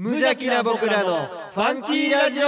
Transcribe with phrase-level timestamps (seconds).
[0.00, 2.46] 無邪気な僕らのファンキーラジオ。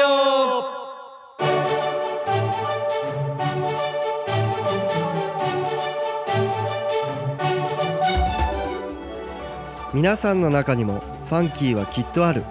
[9.92, 12.44] 皆さんの中にもファンキーはきっとある。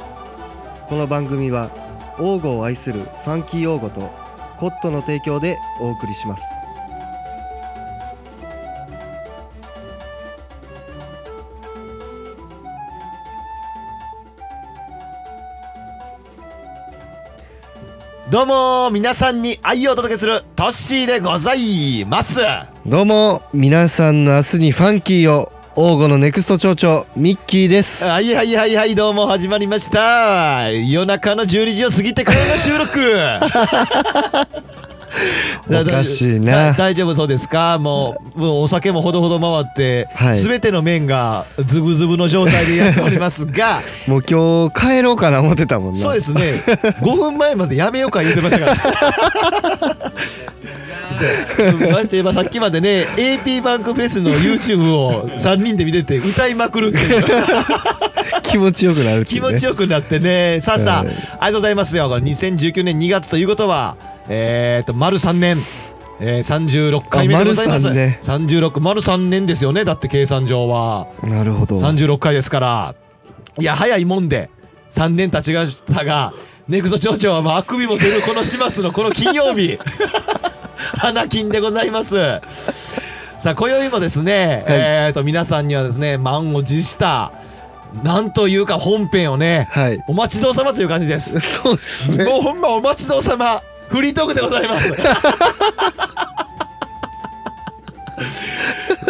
[0.90, 1.72] この番組は
[2.20, 4.12] 王語を愛するファンキー王語と
[4.58, 6.44] コットの提供でお送りします。
[18.30, 22.40] どうも皆さんに愛をお届けするトッシーでございます。
[22.86, 28.06] どうも皆さんの明日にファンキーを王語のネクスト町長ミッキーです。
[28.06, 30.70] はいはいはいはいどうも始まりました。
[30.70, 33.00] 夜中の12時を過ぎてからの収録
[35.70, 36.72] おかしいな。
[36.72, 37.78] だ大丈夫そうですか？
[37.80, 40.40] もうもうお酒もほどほど回って、はい。
[40.40, 43.82] 全ての面がズブズブの状態でやっておりますが。
[44.08, 46.00] もう今日帰ろうかな思ってたもんな。
[46.00, 46.42] そうですね。
[47.02, 48.76] 5分前までやめようか言ってましたから。
[51.92, 57.24] まして今さっきまでね AP バンクフェスの YouTube を3人で見てて歌いまくるっていう。
[58.44, 60.60] 気持ちよくなるってい気持ちよくなってね。
[60.62, 61.08] さあさあ、はい。
[61.08, 62.10] ありがとうございますよ。
[62.10, 63.96] これ2019年2月ということは
[64.30, 65.58] えー、と丸3年。
[66.22, 67.88] えー、36回目でございます。
[67.88, 69.86] あ丸3ね36丸3年ですよね。
[69.86, 71.08] だって計算上は。
[71.24, 71.78] なるほど。
[71.78, 72.96] 36回ですから。
[73.58, 74.50] いや早いもんで
[74.92, 76.34] 3年経ちましたが
[76.68, 79.78] ネクスト町長はもうあくびも出るこの始末のこの金曜日。
[81.00, 82.16] 花金でございます。
[83.40, 87.32] さあ今宵もですね、えー、と皆さんにはですね満を持した
[88.04, 90.04] なんというか本編をねはい。
[90.10, 91.40] お待ちどうさまという感じです。
[91.40, 92.26] そうですね。
[92.26, 94.94] もうほんまお待ちどうさまフリートークでございます。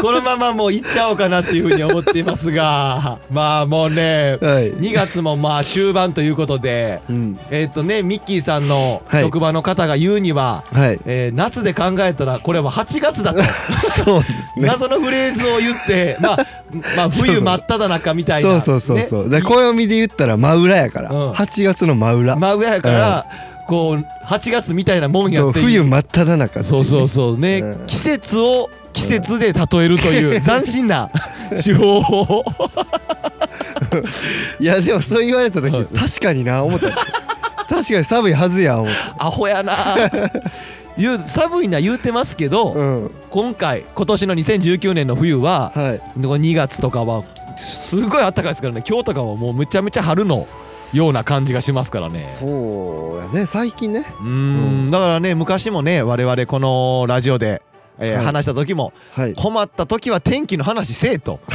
[0.01, 4.71] このままもう行っちゃおうかなっていうふうに思っていますが まあもうねはい。
[4.73, 7.39] 2月もまあ終盤ということでうん。
[7.51, 9.23] えっ、とねミッキーさんのはい。
[9.23, 10.99] 職場の方が言うには、はい。
[11.05, 13.41] えー夏で考えたらこれは8月だと。
[13.79, 14.67] そうですね。
[14.67, 16.37] 謎のフレーズを言ってまあ
[16.95, 18.49] まあ冬真っ只中みたいな。
[18.49, 19.41] そうそうそうそう、ね。
[19.41, 21.31] 暦で言ったら真裏やから、うん。
[21.31, 23.25] 8月の真裏、真上やから、
[23.69, 27.85] こう8月みたいなもんやとって冬真っ只中そうそうそうね、うん。
[27.85, 31.11] 季節を季節で例えるという 斬新な
[31.63, 32.43] 手法を。
[34.59, 35.85] いやでもそう言われた時、はい。
[35.85, 36.89] 確かにな思った。
[37.69, 39.75] 確かに寒いはずや思っアホやな。
[40.97, 43.11] 言う寒いな言うてますけど、たうん。
[43.29, 46.01] 今回今年の2019年の冬は、はい。
[46.17, 47.23] 2月とかは
[47.55, 48.83] すごい暖かいですからね。
[48.87, 50.47] 今日とかはもうむちゃむちゃ春の
[50.93, 52.27] ような感じがしますからね。
[52.39, 53.45] そうやね。
[53.45, 54.05] 最近ね。
[54.19, 54.91] うーん。
[54.91, 57.61] だからね昔もね我々このラジオで、
[57.99, 58.25] えーはい。
[58.25, 59.35] 話した時もはい。
[59.35, 61.39] 困った時は天気の話せえと。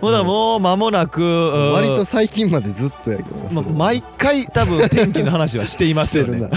[0.00, 1.24] もうだからもう間もなくう
[1.70, 1.72] ん。
[1.72, 6.48] 割と最近までずっとやけどなま毎回多分天気の話はしていますよね。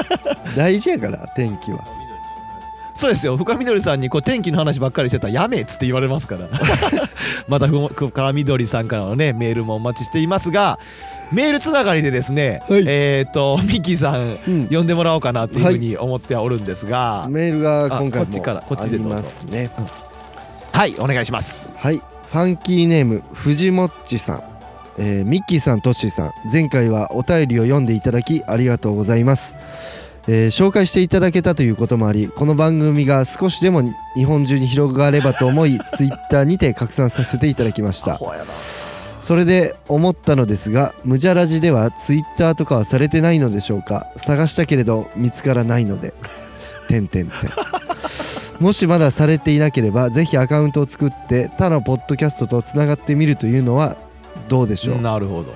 [0.56, 1.78] 大事やから天気は
[2.98, 3.36] そうですよ。
[3.36, 6.48] 深みどりさんにこう天気の話ばっかりしてたらやめっつって言われますから。
[7.46, 10.78] またふ深みどりさんからのねメールもお待ちしていますが
[11.32, 12.84] メールつながりでですね、はい。
[12.86, 14.68] えっ、とミッキーさんうん。
[14.68, 17.26] 呼んでもらおうかなっていうふうに思ってはおるんですが。
[17.28, 19.14] メールが今回あこっちからもこっちでどうぞ。
[19.14, 19.70] ありますね。
[20.72, 21.68] はいお願いします。
[21.76, 21.96] はい。
[21.96, 24.42] ファンキーネーム藤もっちさん、
[24.98, 26.32] えーミッキーさんトッシーさん。
[26.50, 29.56] 前回はお便りを読んでいただきありがとうございます、
[30.28, 33.82] えー紹介していただけたということもありこの番組が少しでも
[34.16, 38.20] 日本中に広がればと思い ツイッターにて拡散させていただきました。
[39.20, 44.06] それで思ったのですがムジャラジではツイッターとかはされてないのでしょうか？
[44.16, 46.14] 探したけれど見つからないので。
[46.88, 47.50] てんてんてん。
[48.60, 53.96] もしまだされていなければぜひアカウントを作って他のポッドキャストとつながってみるというのは
[54.48, 55.52] どうでしょう、なるほど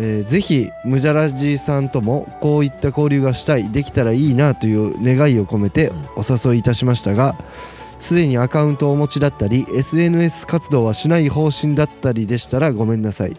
[0.00, 7.36] えーぜひムジャラジさんともこういった交流がしたいできたらいいなという願いを込めてお誘いいたしましたが
[7.98, 13.36] すでにアカウントをお持ちだったり SNS 活動はしない方針だったりでしたらごめんなさい。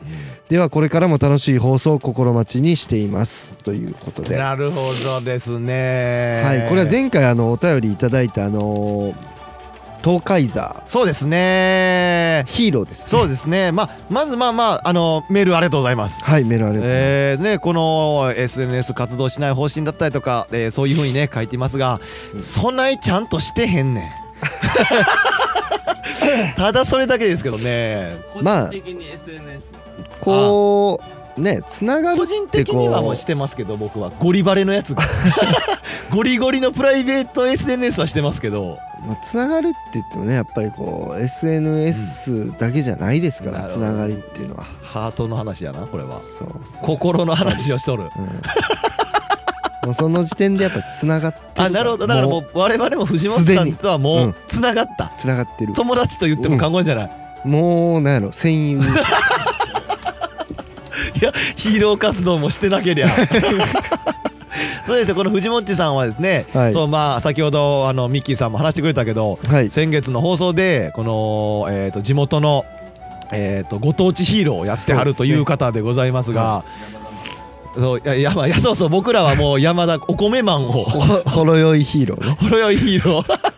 [0.50, 3.56] ではこれからも楽しい放送を心待ちにしています。
[3.56, 6.42] ということで、はなるほどですね。
[6.66, 9.39] い、これは前回あのお便りいただいたあのー
[10.04, 10.84] 東海座。
[10.88, 12.46] そうですね。
[12.48, 13.72] ヒーローです、ね、そうですね。
[13.72, 16.24] まあまずまあまああのメールありがとうございます。
[16.24, 22.00] はいメールありがとうございます、えーね、この SNS 活動しない方針だったりとか、えーそういうふうにね書いていますが、
[22.34, 22.42] うん。
[22.42, 24.10] そないちゃんとしてへんねん。
[26.56, 28.18] ただそれだけですけどね。
[28.42, 29.72] まあ個人的に SNS
[30.22, 31.02] こ
[31.38, 34.12] うねつながる個人的にはもうしてますけど僕は。
[34.20, 34.96] ゴリバレのやつ
[36.12, 44.64] ゴリゴリのプライベート SNS はしてますけどまあ、つながるって言ってもねやっぱりこう SNS だけじゃないですから、うんつながりっていうのは。
[44.82, 46.20] ハートの話やなこれは。
[46.22, 48.04] そうそう、心の話をしとる。
[48.04, 48.32] うん、も
[49.92, 52.08] うその時点でやっぱつながってるあなるほど。
[52.08, 54.36] だからもう我々も藤本さんとはもううん。
[54.48, 55.12] つながった。
[55.18, 55.74] つながってる。
[55.74, 57.12] 友達と言っても過言じゃない。
[57.46, 58.82] もうなんやろ戦友。
[61.20, 63.08] いやヒーロー活動もしてなけりゃ
[64.90, 66.74] そうですよこの藤本さんはですね、はい。
[66.74, 69.70] そうまあ先ほどあのミッキーさんも話してくれたけどはい。
[69.70, 72.66] 先月の放送でこの、えー、と地元の、
[73.32, 76.66] えー、とご当地ヒーローをやってはるという方でございますが
[77.76, 80.84] そういやまあそうそう僕らはもう山田お米マンをほ
[81.30, 82.32] ほろ酔いヒーローね。
[82.42, 83.49] ほろよいヒーロー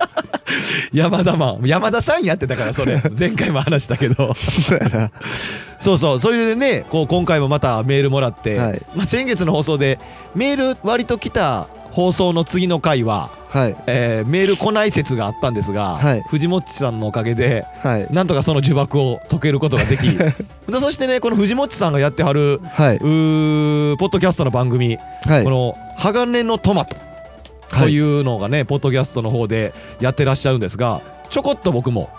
[0.93, 1.61] 山田マン。
[1.65, 3.01] 山田さんやってたからそれ。
[3.17, 4.33] 前回も話したけど。
[5.79, 6.19] そうそう。
[6.19, 8.81] それでねこう今回もまたメールもらって、はい。
[8.95, 9.99] まあ、先月の放送で
[10.35, 13.75] メール割と来た放送の次の回は、はい。
[13.87, 16.23] えーメール来ない説があったんですが、はい。
[16.27, 18.07] 藤本さんのおかげではい。
[18.11, 20.07] なんとかその呪縛を解けることができ。
[20.17, 20.33] で
[20.79, 22.97] そしてねこの藤本さんがやってはるはい。
[22.97, 25.43] うーポッドキャストの番組、はい。
[25.43, 26.95] この「鋼のトマト」
[27.71, 27.99] とい。
[27.99, 32.09] うのがね、ポッドキャストの方でやってらっしゃるんですがちょこっと僕も、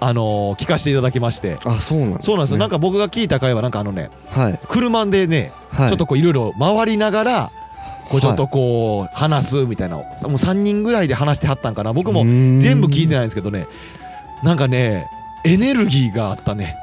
[0.00, 1.58] あのー聞かせていただきまして。
[1.64, 2.58] あそうなんです、ね、そうなんですよ。
[2.58, 4.60] なんか僕が聞いた回はなんかあのねはい。
[4.68, 5.88] 車でね、はい。
[5.88, 7.50] ちょっとこういろいろ回りながら
[8.08, 11.92] こうちょっとこう話すみたいなもう3人ぐらいで話してはったんかな。
[11.92, 13.66] 僕も全部聞いてないんですけどね。
[14.42, 15.10] なんかね
[15.44, 16.76] エネルギーがあったね。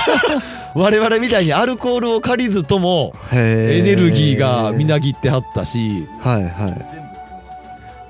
[0.74, 6.08] 我々みたいにアルコールを借りずともエエネルギーがみなぎってはったし。
[6.20, 7.09] はいはい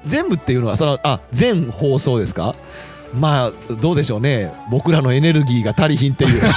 [0.05, 2.55] 全部っていうのはそのあ全放送ですか？
[3.15, 4.53] まあどうでしょうね。
[4.71, 6.43] 僕らのエネルギーが足りひんっていう。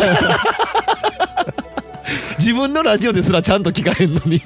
[2.37, 4.41] 自分のラジオですらちゃんと聞かへんのに。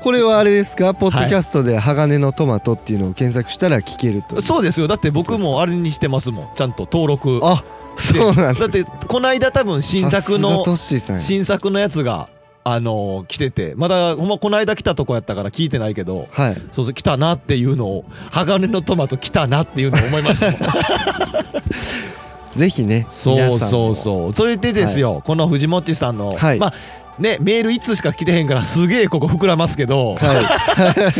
[0.00, 0.94] これはあれですか？
[0.94, 4.86] ポッドキャストで鋼のトマトっていうのを検索したら聞けるとそうですよ。
[4.88, 6.48] だって僕もあれにしてますもん。
[6.54, 7.40] ちゃんと登録。
[7.42, 7.62] あ
[7.96, 10.64] そうなんだってこの間多分新作の
[11.18, 12.28] 新作のやつが
[12.64, 13.74] あのー来てて。
[13.76, 16.54] まだほんまこの間来たとこやったから聞いてないけどはい。
[16.72, 20.52] そうそう来たなっていうのを鋼のトマト来たなっていうのを思いました
[22.56, 24.34] ぜひねそうそうそう。
[24.34, 26.58] それでですよ、この藤本さんの、はい。
[26.58, 26.74] まあ
[27.18, 31.12] ねメール1通しか来てへんからすげえここ膨らますけど、は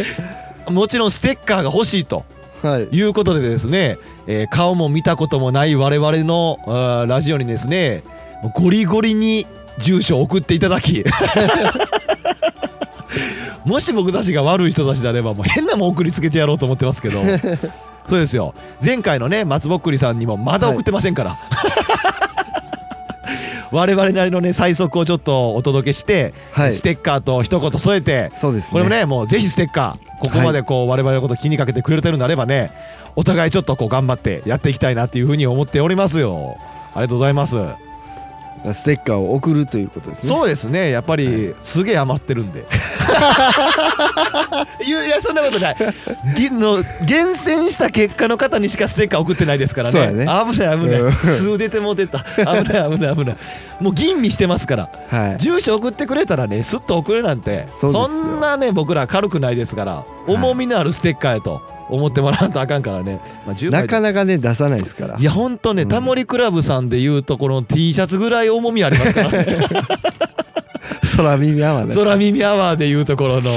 [0.71, 2.25] もちろんステッカーが欲しいと
[2.65, 2.83] いはい。
[2.85, 8.03] いうことでですね、えー顔も見たこともない我々のラジオにですね
[8.55, 9.47] ゴリゴリに
[9.79, 11.05] 住所を送っていただき。
[13.65, 17.23] もし僕たちが悪い人たちであればもう変なもん送りつけてやろうと思ってますけど。
[18.09, 18.55] そうですよ。
[18.85, 21.39] 前回のね松ぼっくりさんにもまだ送ってませんから、
[23.71, 26.73] 我々なりのね最速をちょっとお届けして、はい。
[26.73, 28.71] ステッカーと一言添えてそうですね。
[28.73, 32.73] これもねもうぜひステッカーここまでこう我々のこと気にかけてくれてるんであればね
[33.15, 36.57] お互いちょっとこう頑張ってやっていきたいなっていうふうに思っておりますよ。
[36.95, 37.57] ありがとうございます、
[38.73, 40.29] ステッカーを送るということですね。
[40.29, 40.91] そうですね。
[40.91, 42.67] やっぱりすげえ余ってるんで。
[44.87, 45.77] いやそんなことない。
[46.37, 50.13] ぎの厳選した結果の方にしかステッカー送ってないですからね。
[50.13, 50.27] ね。
[50.27, 51.01] 危ない危ない。
[51.01, 51.13] うん。
[51.13, 52.21] 数出てもうてた。
[52.21, 53.37] 危ない危ない危ない。
[53.81, 54.89] もう吟味してますから。
[55.11, 55.37] はい。
[55.39, 57.67] 住所送ってくれたらねすっと送るなんて。
[57.73, 60.05] そんなね僕ら軽くないですから。
[60.27, 61.63] 重みのあるステッカーやと
[61.93, 65.19] 思ってもらわんとあかんからね、まあ、10枚なかなかね出さないですから。
[65.19, 65.89] いやほんとね、うん。
[65.89, 69.59] タモリクラブさんでいうところの T シャツぐらい重みありますからね。
[71.17, 73.51] 空耳アワーね空耳アワーでいうところの。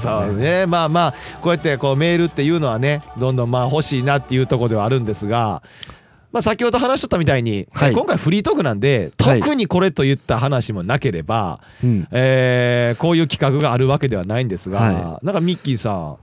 [0.00, 0.60] そうどね。
[0.60, 5.62] ねまあまあこうやってこうメールっていうのはねどんどんまあ欲しいなっていうところではあるんですが
[6.30, 7.92] まあ先ほど話しとったみたいに、はい。
[7.92, 9.40] 今回フリートークなんではい。
[9.40, 12.08] 特にこれといった話もなければ、うん。
[12.10, 16.16] えーこういう企画があるわけではないんですが、はなんかミッキーさん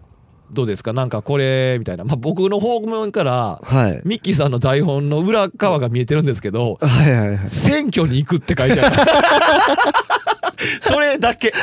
[0.51, 0.93] どうですか？
[0.93, 4.01] なんかこれみたいな、まあ、僕の方面からはい。
[4.03, 7.49] ミッキーさんの台本の裏側が見えてるんですけどはいはいはい。
[7.49, 8.95] 選挙に行くって書いてある。
[10.81, 11.53] それだけ。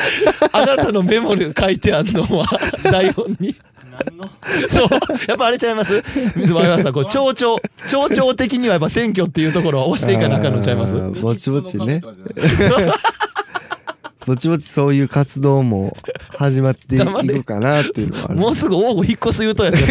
[0.52, 2.46] あなたのメモに書いてあるのは
[2.84, 3.54] 台本に。
[4.68, 4.88] そう。
[5.28, 6.02] やっぱあれちゃいます？
[6.36, 7.56] 水前原さんこう町長
[7.88, 10.94] 町長的にはやっぱ選挙っていうところは押していかなあかんのちゃいます？
[11.20, 12.00] ぼちぼちね
[14.26, 15.96] ぼちぼちそういう活動も
[16.36, 18.34] 始まっていくかなっていうのはある。
[18.38, 19.76] もうすぐ王吾引っ越す言うとやつ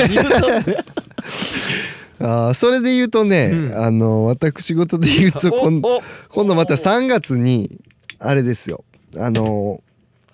[2.20, 3.77] あーそれで言うとね、うん。
[3.77, 5.82] あの私事で言うと今
[6.48, 7.80] 度また3月に
[8.20, 8.84] あれですよ。
[9.18, 9.82] あの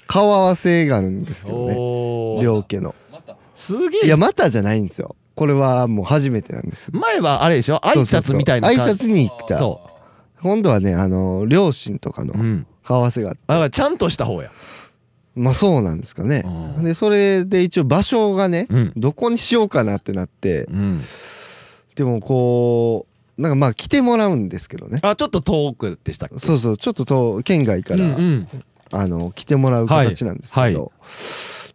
[0.08, 1.76] 顔合わせがあるんですけどね。
[2.44, 2.94] 両家の。
[3.56, 4.06] すげえ。
[4.06, 5.16] いやまたじゃないんですよ。
[5.36, 7.00] これはもう初めてなんですよ。
[7.00, 7.80] 前はあれでしょ？
[7.84, 9.58] 挨拶みたいな挨拶に来た。
[9.58, 9.82] そ
[10.42, 12.34] 今度はねあの両親とかの
[12.82, 14.52] う、うん、顔合わせがあちゃんとした方や。
[15.36, 16.44] まあそうなんですかね。
[16.46, 16.84] うん。
[16.84, 18.94] でそれで一応場所がねうん。
[18.98, 21.02] どこにしようかなってなってうん。
[21.96, 23.08] でもこ
[23.38, 25.00] うなんかまあ来てもらうんですけどね。
[25.04, 26.40] あちょっと遠くでしたっけ？
[26.40, 28.48] そうそうちょっとと県外から、うんうん。
[28.94, 30.90] あの来てもらう形なんですけど、はいは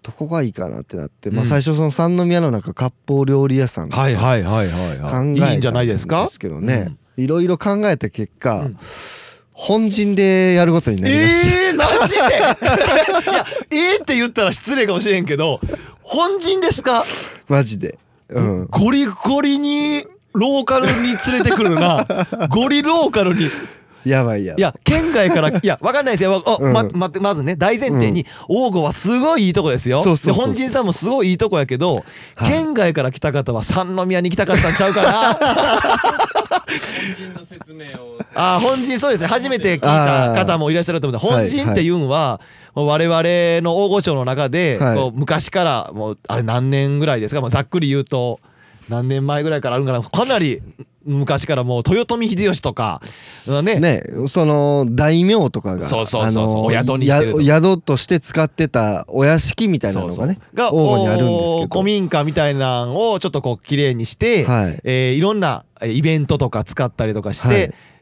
[0.02, 5.36] どこがいいかなってなって、まあ、うん最初その三宮の中割烹料理屋さんはいはいはいはい考はい。
[5.36, 6.28] えたいいんじゃないですか？
[6.38, 8.76] けどね、いろいろ考えた結果、うん
[9.58, 12.20] 本陣でやることになりました、ええー、マジで？
[13.32, 15.60] いやえーって言ったら失礼かもしれんけど
[16.02, 17.04] 本陣ですか？
[17.48, 17.98] マジで。
[18.28, 18.66] うん。
[18.70, 22.06] ゴリゴリにローカルに連れてくるな。
[22.50, 23.48] ゴリローカルに。
[24.04, 24.62] やばいやばい。
[24.62, 26.42] や県外からいやわかんないですよ。
[26.46, 26.72] お、うん。
[26.72, 30.02] まままずね大前提に王吾はすごいいいとこですよ。
[30.02, 32.04] そうそう本陣さんもすごいいいとこやけど、
[32.36, 32.52] はい。
[32.52, 35.38] 県外から来た方は三宮に来たかったんちゃうかな
[38.34, 39.26] あー本陣そうですね。
[39.26, 42.40] 初めて聞いた方もいらっしゃると思うんではい本陣っていうのは
[42.74, 43.22] 我々
[43.62, 44.96] の大御町の中ではい。
[44.96, 47.40] こう昔からもうあれ何年ぐらいですか？
[47.40, 48.40] もうざっくり言うと
[48.88, 50.02] 何年前ぐらいからあるんかな。
[50.02, 50.60] かなり
[51.04, 53.00] 昔からもう豊臣秀吉とか
[53.64, 54.02] ねね。
[54.26, 61.62] その大名とかがそうそうそうそうお宿にしてるとや宿として使ってたお屋敷みたいなのがねが王吾にあるんですけど。
[61.62, 64.80] お古民家みたいなのをちょっとこう綺麗にして、はい。
[64.82, 67.56] えーいろんなえーイベントとか使ったりとかして、はい。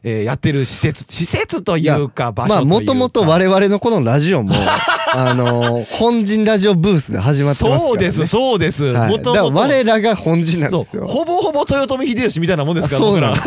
[0.07, 2.79] えーやってる施設施設というか場所とまあいうか。
[2.79, 4.53] もともと我々のこのラジオも
[5.15, 11.07] あの本陣ラジオブースで始まってますから、ね、そうですそうです、はい、もとだからもと我らが本陣なんですよ。
[11.07, 13.35] ほぼほぼ豊臣秀吉みたいなもんですからそうなん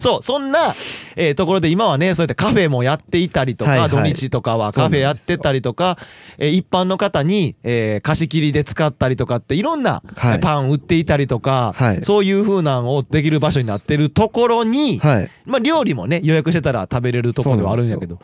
[0.00, 0.74] そうそんな、
[1.16, 3.90] えーところで今はねそうやってカフェもやっていたりとか、はいはい。
[3.90, 5.98] 土日とかはカフェやってたりとか、
[6.38, 10.40] えー一般の方に、えー貸し切りで使ったりとかっていろんな、はい。
[10.40, 12.04] パン売っていたりとか、はい。
[12.04, 15.30] そういう風なんをできる場所になってるところに、はい。
[15.44, 18.18] まあ料理もね予約してたら食べれるところではあるんやけど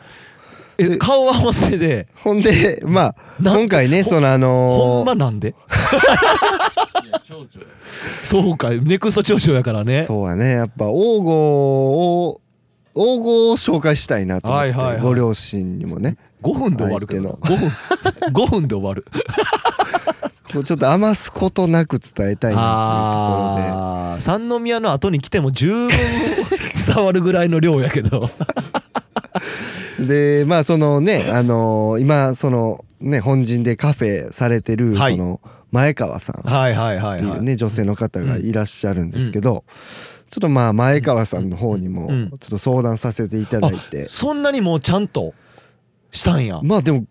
[0.79, 2.07] え顔合わせで。
[2.23, 5.53] ほんでまあなんて今回ねほそのあほのんまなんで？
[8.23, 10.03] そうかネクスト長所やからね。
[10.03, 10.51] そうやね。
[10.51, 11.31] やっぱ王吾
[12.27, 12.41] を
[12.95, 15.01] 王吾を紹介したいなと思って、はいはいはい。
[15.01, 16.17] ご両親にもね。
[16.41, 17.29] 5分で終わるけどな。
[17.31, 17.67] 5分
[18.45, 19.05] 5分で終わる。
[20.53, 24.21] こうちょっと余すことなく伝えたいなあー。
[24.21, 25.89] 三宮の後に来ても十分
[26.87, 28.25] 伝わるぐらいの量やけど。
[28.25, 28.98] っていうところ
[30.07, 35.13] ででまあそのねあのー今そのね本陣でカフェされてるはい。
[35.15, 35.41] その
[35.71, 37.19] 前川さんっはいはいはいはい。
[37.21, 39.63] ていうね女性の方がいらっしゃるんですけど
[40.29, 42.29] ちょっとまあ前川さんの方にもうん。
[42.31, 44.07] ちょっと相談させていただいて。
[44.09, 45.33] そんなにもうちゃんと？
[46.11, 46.59] したんや。
[46.63, 47.05] まあでも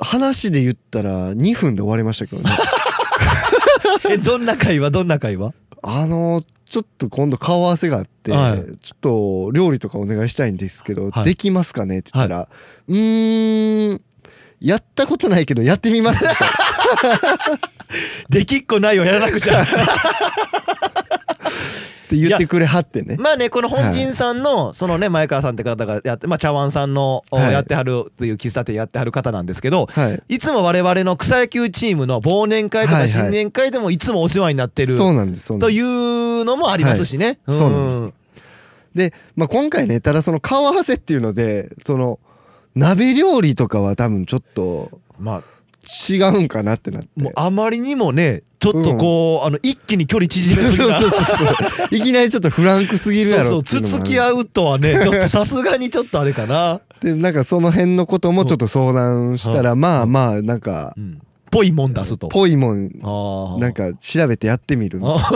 [0.00, 2.50] 話で言ったら2分で終わりましたけどね。
[4.10, 4.90] えどんな会話？
[4.90, 5.52] どんな会話？
[5.82, 8.76] あのちょっと今度顔合わせがあって、はい。
[8.80, 11.24] ちょっと料理とかお願いしたいんですけど、はい。
[11.24, 12.48] できますかねって言ったら、
[12.88, 14.00] うーん
[14.60, 16.24] やったことないけどやってみます
[18.28, 19.62] できっこないをやらなくちゃ。
[19.62, 19.66] っ
[22.10, 23.16] て言ってくれはってね。
[23.20, 30.20] まあねこの本陣さんのそのね前川さんって方がやってまあ茶碗さんのやってはるっていう喫茶店やってはる方なんですけどはい。
[30.28, 33.12] いつも我々の草野球チームの忘年会とはいはい。
[33.12, 35.76] か新年会でもいつもお世話になってるそうなんですそうなんとです
[36.40, 37.38] いうのもありますしね。
[37.46, 37.58] はい。
[37.58, 38.20] そうなんです
[38.94, 42.18] で、まあ、今回ねただその顔合わせっていうのでその
[42.74, 45.42] 鍋料理とかは多分ちょっとまあ
[46.12, 47.08] 違うんかなってなって。
[47.22, 51.96] もうあまりにもねちょっとこう、あの一気に距離縮めすぎそうなそうそうそう。
[51.96, 56.80] いきなりちょっとフランクすぎるやろそうそうつつき合うとはね ちょっとさすがにちょっとあれかな。
[57.00, 62.28] でなんかその辺のこともちょっと相談したらまあまあなんかうんぽいもん出すと。
[62.28, 62.90] ぽいもん。
[63.60, 65.30] なんか調べてやってみるみたいなあ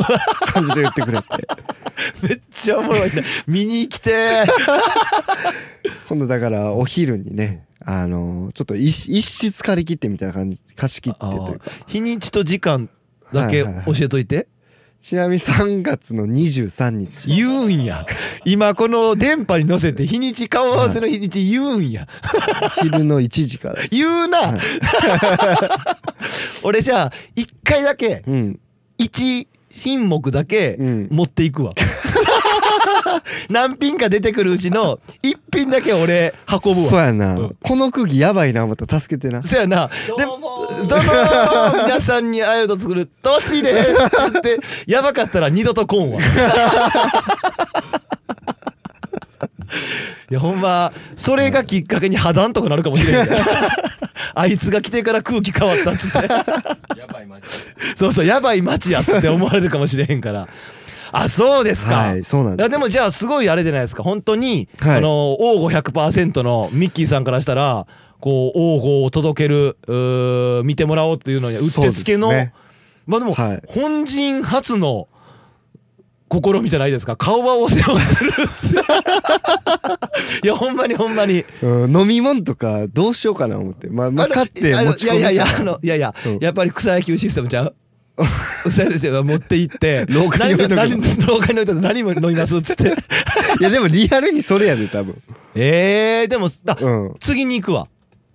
[0.52, 1.24] 感じで言ってくれて。
[2.22, 3.24] めっちゃおもろいね。
[3.46, 4.44] 見に来て
[6.08, 11.70] 今度だからお昼にねあのちょっと一一室借り切ってみたいな感じ貸し切ってというか。
[11.86, 12.88] 日にちと時間
[13.32, 13.96] だけはいはいはい。
[13.96, 14.48] 教えといて。
[15.04, 17.28] ちなみに3月の23日。
[17.28, 18.06] 言うんや。
[18.46, 22.08] 今この電波に乗せて日にち顔合わせの日にち言うんや。
[22.80, 23.94] 昼の1時からです。
[23.94, 24.60] 言うな、はい。
[26.64, 28.58] 俺じゃあ一回だけうん。
[28.96, 31.08] 一品目だけうん。
[31.10, 31.74] 持っていくわ、
[33.48, 36.86] 何品か出てくるうちの一品だけ俺運ぶわ。
[36.86, 37.56] そうやな、うん。
[37.62, 39.42] この空気やばいな思ったら助けてな。
[39.42, 39.88] そやな。
[39.88, 40.86] でどうもー。
[40.86, 43.92] どうもー皆さんにあゆと作るトシです。
[43.92, 46.20] って言ってやばかったら二度と来んわ。
[50.30, 53.36] いやほんまそれがきっかけに破談とかなるかもしれんね
[54.34, 56.18] あいつが来てから空気変わったっつって。
[56.98, 57.46] やばいマジ
[57.94, 60.48] そうそうやばい街やっつって思われるかもしれへんから
[61.16, 62.66] あそうですか、はいそうなんです。
[62.66, 64.02] いやでもじゃあすごいあれじゃないですか。
[64.02, 64.96] 本当に、はい。
[64.98, 67.86] あの王吾100%のミッキーさんからしたら
[68.20, 69.76] こう王鵬を届ける
[70.64, 72.52] 見てもらおうっていうのにはうってつけの、ね。
[73.06, 73.62] まあでも、はい。
[73.68, 75.06] 本陣初の
[76.32, 77.16] 試みじゃないですか。
[77.16, 78.32] 顔はお世話する。
[80.42, 81.44] いやほんまにほんまに。
[81.62, 83.88] うん飲み物とかどうしようかな思って。
[83.88, 86.38] まあまああの買って持ち込むいやいやいやあのいやいや、うん。
[86.40, 87.74] やっぱり草野球システムちゃう？
[88.16, 92.94] 草野球システム持って行って廊下に置いとくの何何廊下に置いと何も飲みますっつって。
[93.60, 95.20] いやでもリアルにそれやで多分。
[95.54, 97.14] えー、でもあ、うん。
[97.18, 97.88] 次に行くわ。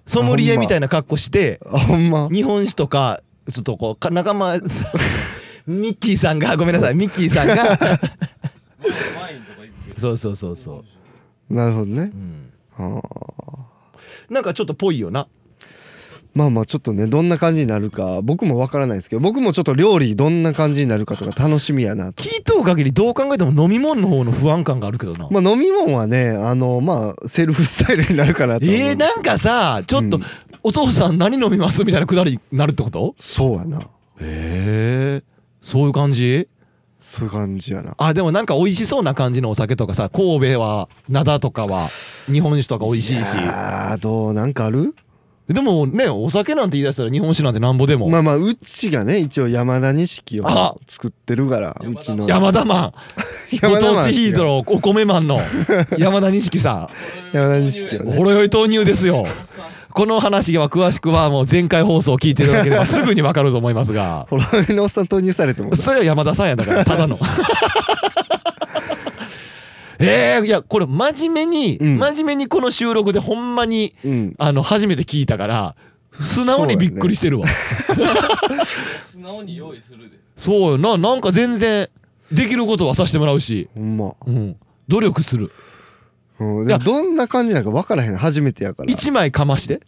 [0.06, 2.30] ソムリエみたいな格好してあほんま。
[2.30, 3.22] 日本酒とか
[3.52, 4.58] ちょっとこうか仲間
[5.66, 7.56] ミッキーさんがごめんなさいミッキーさんが。
[7.56, 10.84] ワインとか行くけどそうそうそうそ
[11.50, 12.12] う、なるほどね。
[12.14, 14.34] うん、あー。
[14.34, 15.28] なんかちょっとぽいよな
[16.40, 22.24] まあまあちょっとねどんな感じになるか僕もわからないですけど僕もちょっと料理どんな感じになるかとか楽しみやなと。
[22.24, 30.24] 聞いとう限りどう考えても飲み物の方の不安感があるけどな、まあ飲み物はねあのまあセルフスタイルになるかなとえー、なんかさちょっと、うん。
[30.64, 33.16] お父さん何飲みますみたいなくだりになるってこと？
[33.18, 33.80] そうやな。
[33.80, 33.84] へ
[34.22, 35.24] え。
[35.62, 36.50] そういう感じ？
[37.00, 37.96] そういう感じやな。
[37.98, 41.88] あでもなんか美味しそうな感じのお酒とかさ神戸は灘とかは
[42.26, 43.38] 日本酒とか美味しいし。
[43.38, 44.94] あーどうなんかある？
[45.50, 52.28] でもねお酒なんて言い出したら日本酒なんてなんぼでも、まあまあうちがね一応山田錦あを作ってるからうちの。
[52.28, 52.94] 山田マン
[53.62, 55.40] ご山田当地ヒードロロお米マンの
[55.98, 56.88] 山田錦さ
[57.34, 58.16] 山田錦をんね。
[58.16, 59.26] ほろ酔い投入ですよ。
[59.92, 64.28] この話は詳しくはもう前回放送を聞いていただければすぐにわかると思いますが。
[64.32, 65.76] ほろ酔いのおっさん投入されても。
[65.76, 67.20] それは山田さんやだからただの
[70.00, 71.98] えー、いやこれ真面目に、うん。
[71.98, 74.36] 真面目にこの収録でほんまにうん。
[74.38, 75.76] あの初めて聞いたから
[76.14, 77.48] 素直にびっくりしてるわ。
[79.12, 80.18] 素直に用意するで。
[80.36, 80.78] そうよ。
[80.78, 81.90] ななんか全然
[82.32, 84.16] できることはさせてもらうし、ほんま。
[84.26, 84.56] うん、
[84.88, 85.52] 努力する。
[86.40, 86.68] うん。
[86.68, 86.78] いや。
[86.78, 88.92] でもどんな感じなんか分からへん初めてやから。
[88.92, 89.82] 一枚かまして。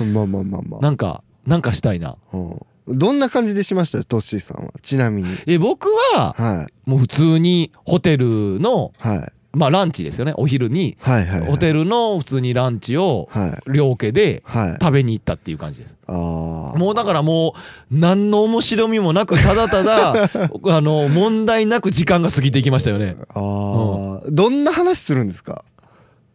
[0.12, 0.80] まあまあまあまあ。
[0.80, 2.16] なんかなんかしたいな。
[2.32, 4.02] うんどんな感じでしました？
[4.04, 4.72] トッシーさんは。
[4.82, 5.28] ちなみに。
[5.46, 6.90] え僕ははい。
[6.90, 9.32] もう普通にホテルのはい。
[9.58, 10.34] まあランチですよね。
[10.36, 10.98] お昼に。
[11.00, 11.50] はいはいはい。
[11.50, 13.70] ホテルの普通にランチをはい。
[13.72, 14.72] 両家ではい。
[14.80, 15.96] 食べに行ったっていう感じです。
[16.06, 17.54] ああもうだからも
[17.90, 23.16] う何の面白みもなくただただ あの問題なく時間が過ぎていきましたよね。
[23.30, 25.64] ああどんな話するんですか？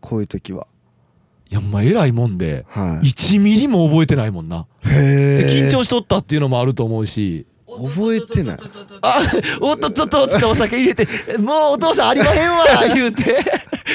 [0.01, 0.65] こういう時は
[1.51, 3.07] いやまあ偉いもんではい。
[3.07, 4.67] 1ミリも覚えてないもんな。
[4.85, 7.45] へえで緊張しとったっていうのもあると思うし。
[7.67, 8.57] 覚えてない。
[9.01, 9.21] あ
[9.59, 13.43] おっとっとっとっつってお酒入れてもうお父さんありまへんわ言うて。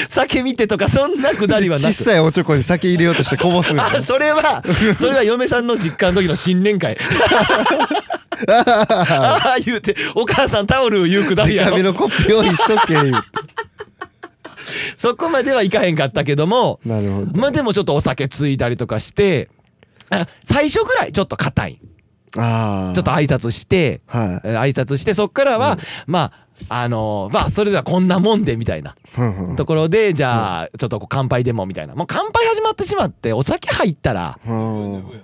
[0.09, 1.93] 酒見てとかそんなくだりはなく。
[1.93, 4.63] 小さいおちょこに酒入れようとしてこぼすあそれは
[4.97, 6.97] それは嫁さんの実家の時の新年会。
[8.47, 11.81] ああ言うてお母さんタオル言うくだりやろ。
[11.81, 13.17] のコップ用意しとけ言うて
[14.97, 17.39] そこまではいかへんかったけどもなるほど。
[17.39, 19.49] まあでもちょっとお酒ついたりとかして
[20.09, 21.79] あ最初ぐらいちょっと硬い。
[22.37, 24.47] ああちょっと挨拶してはい。
[24.49, 26.31] えー挨拶してそっからは、まあ
[26.69, 28.95] あのーまあそれではこんなもんでみたいな
[29.55, 31.95] ところでじゃあちょっとこう乾杯でもみたいな。
[31.95, 34.53] もう乾杯始まってしまってお酒入ったらうん。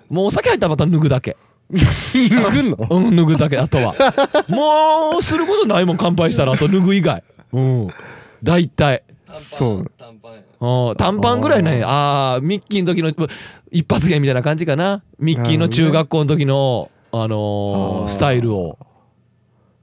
[0.10, 1.36] もうお酒入ったらまた脱ぐだけ。
[1.71, 2.77] 脱ぐの？
[2.89, 3.95] うん脱ぐだけあとは。
[4.49, 7.23] もうすることないもん乾杯したらあと脱ぐ以外。
[7.51, 7.88] うん。
[8.43, 9.03] 大体
[9.39, 9.91] そう。
[9.98, 13.12] 短パン短パンぐらいねああミッキーの時の
[13.72, 15.04] 一発芸みたいな感じかな。
[15.19, 18.78] ミッキーの中学校の時のあのースタイルを。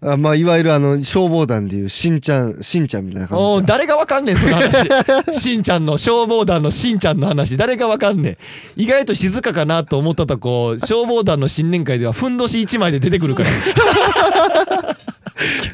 [0.03, 4.89] あまあいわゆるあの消防団でいうしんちゃんしんちゃんみたいな感じ誰がわかんねんその話。
[5.39, 7.59] しんちゃんの消防団のしんちゃんの話。
[7.59, 8.37] 誰がわかんねん。
[8.77, 13.49] 意外と静かかなと思ったとこ消防団の新年会ではふんどし一枚で出てくるから。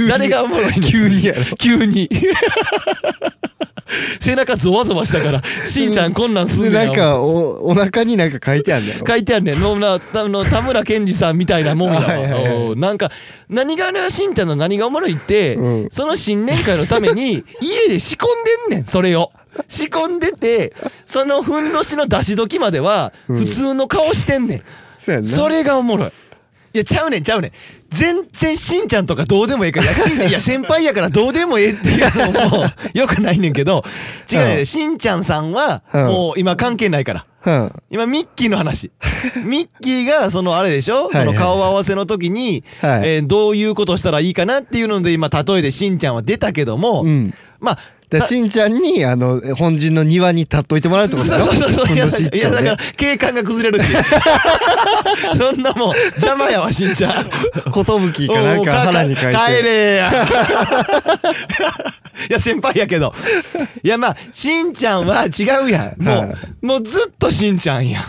[0.09, 1.41] 誰がおもろい急にやろ。
[1.57, 2.09] 急に
[4.21, 6.73] 背中ゾワゾワしたから しんちゃんこんなんすんねん。
[6.73, 9.07] でなんかおお腹になんか書いてあるんだろ。
[9.07, 9.59] 書いてあるねん。
[9.61, 12.07] もうなたの田村健二さんみたいなもんやわ。
[12.07, 12.53] はいはいはい。
[12.55, 13.11] おうなんか
[13.49, 15.89] 何がねしんちゃんの何がおもろいって、うん。
[15.91, 19.31] その新年会のために家で仕込んでんねんそれを。
[19.69, 20.75] 仕込んでて
[21.07, 23.37] そのふんどしの出し時まではうん。
[23.37, 24.63] 普通の顔してんねん、
[24.99, 25.31] そうやんな。
[25.31, 26.11] それがおもろい
[26.77, 27.53] いやちゃうねんちゃうねん。
[27.89, 33.85] 全然しんちゃんとかどうでもええからいやしんちゃんいや先輩やからどうでもええっていうのも よくないねんけど。
[34.31, 34.67] 違うね、うん。
[34.67, 36.07] しんちゃんさんはうん。
[36.07, 37.25] もう今関係ないから。
[37.47, 37.73] うん。
[37.91, 38.91] 今ミッキーの話。
[39.45, 41.27] ミッキーがそのあれでしょ、はいはい。
[41.27, 43.09] その顔合わせの時に、はい。
[43.09, 47.35] えーどういうことしたらいいかなっていうので今例えでしんちゃんは出たけども、うん。
[47.61, 52.37] まあでしんちゃんにあの本陣の庭に立っといてもらうってことだろそうそうそう。
[52.37, 53.93] いやだから景観が崩れるし
[55.37, 57.25] そんなもん邪魔やわしんちゃん。
[57.25, 59.39] 寿かなんか腹に書いて。
[59.59, 60.13] 帰れや。
[62.31, 63.13] いや先輩やけど。
[63.83, 66.03] いやまあしんちゃんは違うやん。
[66.03, 66.37] もう、はい。
[66.65, 68.05] もうずっとしんちゃんやん。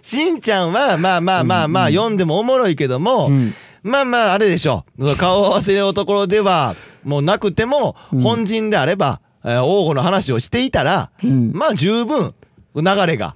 [0.00, 3.54] しんちゃんはまあまあまあまあ読んでもおもろいけども、うん。
[3.82, 4.84] まあまああれでしょ
[5.18, 6.74] 顔合わせのところでは
[7.06, 8.20] もうなくてもうん。
[8.20, 11.52] 本陣であれば、えー王吾の話をしていたら、うん。
[11.54, 12.34] まあ十分
[12.74, 13.34] 流れが。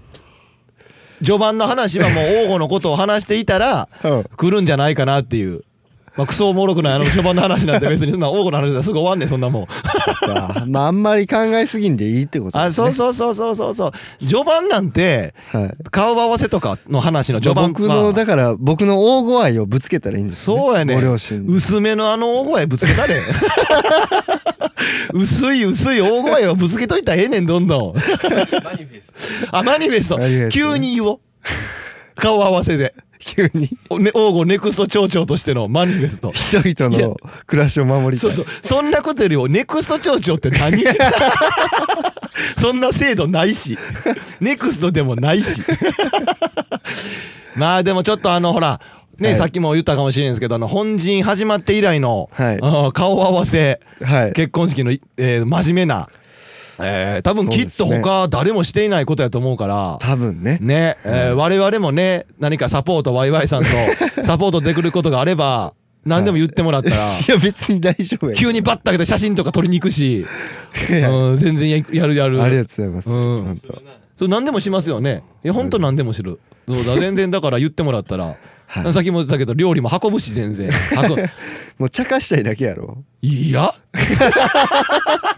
[1.24, 4.24] 序盤の話はもう王吾のことを話していたら うん。
[4.36, 5.62] 来るんじゃないかなっていう。
[6.16, 9.66] まあ、クソおもろくないあの序盤の話なんて別にそんな王吾の話だすぐ終わんねんそんなもん。
[10.70, 12.88] まああんまり考えすぎんでいいってことですね。
[12.88, 13.92] あそうそうそうそうそうそう。
[14.26, 15.70] 序盤なんてはい。
[15.90, 18.02] 顔合わせとかの話の序盤僕まあ。
[18.02, 20.56] のだから僕の大声愛をぶつけたらいいんですね。
[20.56, 21.54] そうやねご両親に。
[21.54, 23.20] 薄めのあの大声ぶつけたれ。
[25.12, 27.94] 薄い薄い大声をぶつけといたらええねんどんどん。
[27.94, 29.56] マニフェスト。
[29.56, 30.18] あマニフェスト。
[30.18, 31.20] マニフェスト急に言おう。
[32.16, 33.70] 顔合わせで、急に？
[33.90, 36.32] おね、王吾ネクスト町長としてのマニフェスト。
[36.32, 38.30] 人々の暮らしを守りたい。
[38.30, 38.46] うそそう。
[38.62, 40.82] そんなことよりもネクスト町長って何？
[42.58, 43.78] そんな制度ないし。
[44.40, 45.62] ネクストでもないし。
[47.56, 48.80] まあでもちょっとあのほら
[49.18, 49.38] ね、はい。
[49.38, 52.58] さっきも言ったかもしれないですけどあの本陣始まって以来の、はい。
[52.62, 54.32] あー顔合わせはい。
[54.32, 56.08] 結婚式の、いえー真面目な、
[56.82, 59.98] えー多分きっと他誰もしていないことやと思うから。
[60.00, 60.58] 多分ね。
[60.60, 63.68] ね、えー我々もね何かサポートワイワイさんと
[64.22, 67.30] サポートできることがあれば何でも言ってもらったら、い。
[67.30, 70.26] や別に大丈夫や急にバッと開けて写真とか撮りに行くし、
[70.90, 72.42] うん、全然ややるやる。
[72.42, 73.10] ありがとうございます。
[73.10, 73.44] うん。
[73.44, 73.82] 本当。
[74.16, 75.22] それ何でもしますよね。
[75.44, 78.92] いや本当何でもする、そうだ全然だから言ってもらったら、はい。
[78.92, 80.70] さっきも言ったけど料理も運ぶし全然。
[81.78, 82.98] もう茶化したいだけやろ。
[83.20, 83.74] いや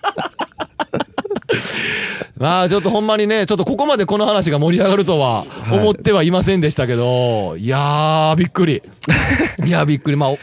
[2.36, 5.78] まあちょっとほんまにねちょっとここまでこの話が盛り上がるとははい。
[5.80, 8.82] 思ってはいませんでしたけど、い、やーびっくり。
[9.64, 10.16] いやびっくり。
[10.16, 10.38] まあお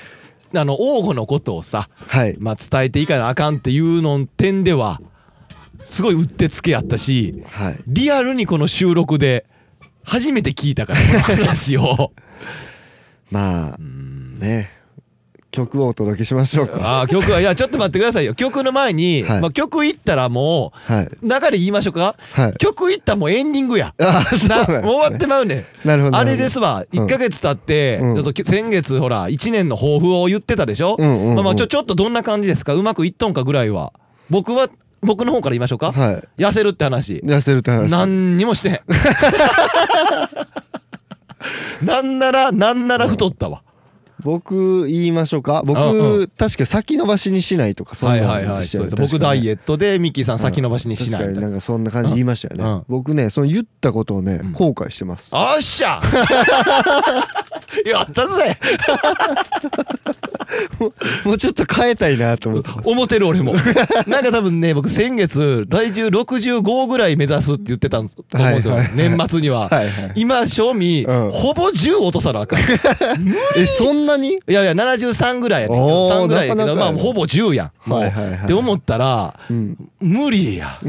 [0.56, 2.36] あの王吾のことをさ、はい。
[2.39, 5.00] まあ、伝えていかなあかんっていうの点では
[5.84, 7.78] すごいうってつけやったしはい。
[7.88, 9.45] リアルにこの収録で
[10.04, 12.13] 初めて聞いたからこの話を。
[13.30, 14.79] まあね
[15.52, 16.78] 曲をお届けしましょうか。
[16.80, 18.36] ああ曲はいやちょっと待ってくださいよ。
[18.36, 19.42] 曲の前に、はい。
[19.42, 22.16] まあ、曲いったらもはい、う流れ言いましょうか？
[22.34, 23.94] はい、曲いったらもうエンディングや。
[24.00, 25.88] あそうなね、もう終わってまうねん。
[25.88, 27.06] なるほどあれですわ、うん。
[27.06, 28.16] 1ヶ月経って、うん。
[28.16, 31.36] ちょっとき先月ほら、1年の抱負を言ってたでしょ、うんうんうん。
[31.36, 32.76] まあまあちょ、ちょっとどんな感じですか？
[32.76, 33.94] うまくいっとんかぐらいは。
[34.30, 34.70] 僕は、
[35.02, 36.42] 僕の方から言いましょうか、はい。
[36.42, 37.24] 痩せるって話。
[37.26, 37.90] 痩せるって話。
[37.90, 38.80] 何にもしてへん。
[41.86, 43.64] なんなら、なんなら太ったわ。
[44.24, 45.64] 僕言いましょうか。
[45.66, 46.22] 僕、うん。
[46.24, 48.48] う確か先延ばしにしないとかそんなはいはいはい。
[48.48, 51.22] のでしたよ僕ダイエッットで、ミッキーさん先延ばしにしない。
[51.22, 51.42] 確かにな。
[51.42, 54.52] なんかそんな感じ言いましたよね、僕ねその言ったことをね、うん。
[54.52, 55.30] 後悔してます。
[55.34, 56.02] おっしゃ。
[57.86, 58.58] やったぜ
[61.26, 63.54] もうちょっと変えたいなと思って思ってる俺も。
[64.08, 68.98] なんか多分ね僕先月来週65ぐらい目指すって言ってたんと思うんですよ、はいはい。
[68.98, 70.12] はい年末には、はいはい。
[70.16, 71.32] 今賞味、うん。
[71.32, 72.60] ほぼ10落とさなあかん。
[72.60, 72.64] い
[73.58, 74.40] えそんなに？
[74.48, 77.92] やいや73ぐらいやねんけどおー3ぐらいやけどまあほぼ10やん。
[77.92, 79.78] はいはいはいって思ったらうん。
[80.00, 80.80] 無理や。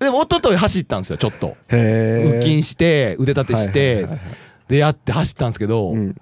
[0.00, 1.56] でも一昨日走ったんですよちょっと。
[1.68, 4.20] 腹筋して腕立てして、はいはいはいはい。
[4.68, 6.16] でやって走ったんですけど、うん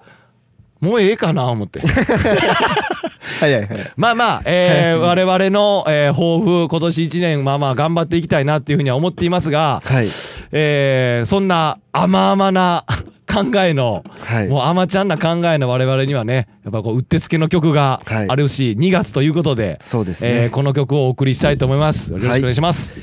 [0.83, 1.81] もうええかな思って。
[1.81, 3.61] はいはい。
[3.63, 10.07] はいまあまあ、えー、我々の、えー抱負今年1年まあまあ頑張っていきたいなっていうふうには思っていますが、はい。
[10.51, 12.85] えーそんな甘々な
[13.33, 14.49] 考えの、はい。
[14.49, 18.29] もう甘ちゃんな考えの我々にはねやっぱこううってつけの曲がはい。
[18.29, 22.13] あるし、2月ということで、そうですね、えーこの曲をお送りしたいと思います。
[22.13, 22.97] よろしくお願いします、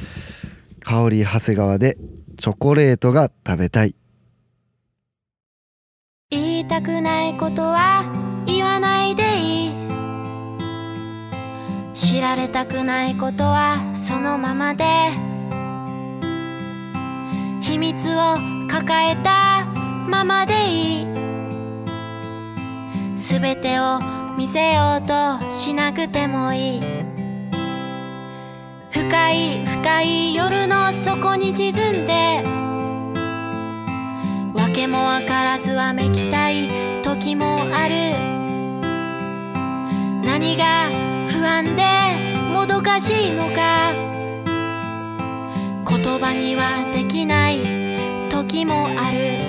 [0.83, 1.97] 香り長谷川で
[2.37, 3.95] チョコレートが食べたい
[6.69, 8.03] たくないことは
[8.45, 9.73] 言わないでいい。
[11.95, 14.85] 知られたくないことはそのままで。
[17.61, 18.37] 秘密を
[18.69, 19.65] 抱えた
[20.07, 21.07] ままでいい。
[23.17, 23.99] 全てを
[24.37, 26.81] 見せようとしなくてもいい。
[28.91, 32.58] 深い深い夜の底に沈んで
[34.69, 36.69] わけもわからずわめきたい
[37.01, 38.13] 時もある。
[40.23, 40.91] 何が
[41.27, 41.83] 不安で
[42.53, 43.91] もどかしいのか。
[45.89, 47.57] 言葉にはできない
[48.29, 49.39] 時もある。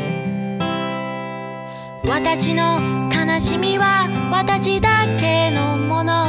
[2.08, 2.78] 私の
[3.14, 6.28] 悲しみは私だけのもの。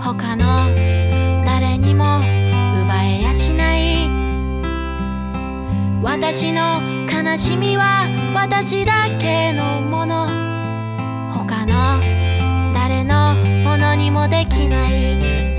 [0.00, 0.74] 他の
[1.44, 2.20] 誰にも
[2.82, 4.08] 奪えやしない。
[6.02, 10.26] 私の悲しみは私だけのもの。
[11.32, 12.00] 他の
[12.74, 15.51] 誰のものにもできない。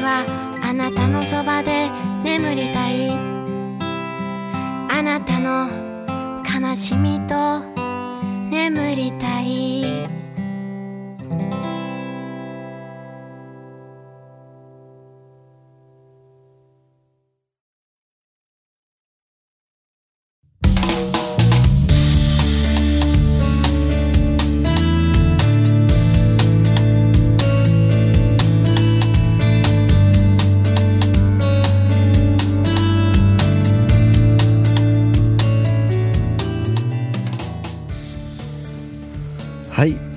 [0.00, 0.24] は
[0.62, 1.88] あなたのそばで
[2.24, 3.10] 眠りたい。
[4.92, 5.68] あなたの
[6.44, 7.60] 悲しみと
[8.50, 10.08] 眠りたい。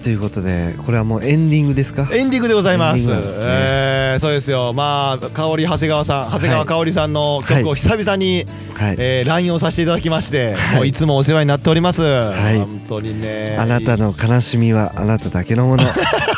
[0.03, 2.09] ということでこれはもうエンディングですか？
[2.11, 2.99] エンディングでございます。
[2.99, 4.73] エンディングなんですねえーそうですよ。
[4.73, 12.01] まあ香り長谷川さん、長谷川香織さんの曲を久々に、はい、えー、LINE をさせていただきまして、はいもういつもお世話になっております。
[12.01, 13.55] い本当にね。
[13.59, 15.83] あなたの悲しみはあなただけのもの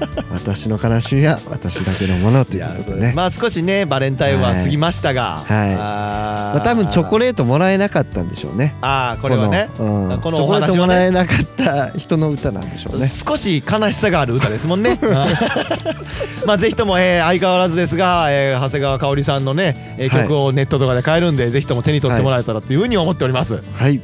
[0.32, 3.12] 私の悲しみは私だけのものということでね。
[3.14, 5.74] まあ少しねバレンタインは過ぎましたが、はい。
[5.74, 8.74] あまあ、多分チョコレートもらえなかったんでしょうね。
[8.80, 9.68] トあーこれはね。
[9.76, 13.08] この,、うん、このチョコレートもらえなかった人の歌なんでしょうね。
[13.08, 14.98] 少し悲しさがある歌ですもんね。
[16.46, 24.00] まあぜひとも、えー相変わらずですが、えー長谷川香織さんのね、曲をネットとかで買えるんで、ぜひとも手に取ってもらえたらというふうに思っております、はい